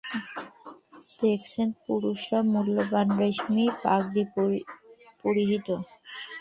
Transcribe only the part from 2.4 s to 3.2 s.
মূল্যবান